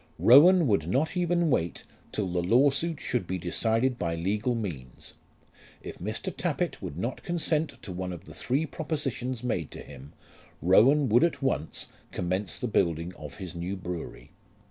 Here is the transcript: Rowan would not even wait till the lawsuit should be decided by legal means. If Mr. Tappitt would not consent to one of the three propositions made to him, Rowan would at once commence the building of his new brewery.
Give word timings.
Rowan 0.17 0.65
would 0.65 0.87
not 0.87 1.15
even 1.15 1.51
wait 1.51 1.83
till 2.11 2.27
the 2.27 2.41
lawsuit 2.41 2.99
should 2.99 3.27
be 3.27 3.37
decided 3.37 3.99
by 3.99 4.15
legal 4.15 4.55
means. 4.55 5.13
If 5.83 5.99
Mr. 5.99 6.35
Tappitt 6.35 6.81
would 6.81 6.97
not 6.97 7.21
consent 7.21 7.75
to 7.83 7.91
one 7.91 8.11
of 8.11 8.25
the 8.25 8.33
three 8.33 8.65
propositions 8.65 9.43
made 9.43 9.69
to 9.69 9.83
him, 9.83 10.13
Rowan 10.59 11.07
would 11.09 11.23
at 11.23 11.43
once 11.43 11.89
commence 12.09 12.57
the 12.57 12.67
building 12.67 13.13
of 13.13 13.37
his 13.37 13.53
new 13.53 13.75
brewery. 13.75 14.31